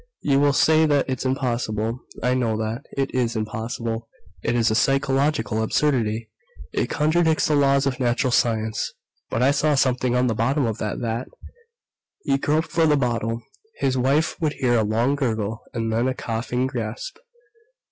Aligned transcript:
"You 0.23 0.39
will 0.39 0.53
say 0.53 0.87
that 0.87 1.07
it's 1.07 1.25
impossible. 1.25 1.99
I 2.23 2.33
know 2.33 2.57
that. 2.57 2.85
It 2.97 3.13
is 3.13 3.35
impossible. 3.35 4.09
It 4.41 4.55
is 4.55 4.71
a 4.71 4.73
physiological 4.73 5.61
absurdity 5.61 6.31
it 6.73 6.89
contradicts 6.89 7.45
the 7.45 7.55
laws 7.55 7.85
of 7.85 7.99
natural 7.99 8.31
science. 8.31 8.93
"But 9.29 9.43
I 9.43 9.51
saw 9.51 9.75
something 9.75 10.15
on 10.15 10.25
the 10.25 10.33
bottom 10.33 10.65
of 10.65 10.79
that 10.79 10.97
vat!" 10.97 11.27
He 12.23 12.39
groped 12.39 12.71
for 12.71 12.87
the 12.87 12.97
bottle. 12.97 13.43
His 13.77 13.95
wife 13.95 14.35
would 14.41 14.53
hear 14.53 14.73
a 14.73 14.83
long 14.83 15.13
gurgle, 15.15 15.61
and 15.71 15.93
then 15.93 16.07
a 16.07 16.15
coughing 16.15 16.65
gasp.... 16.65 17.17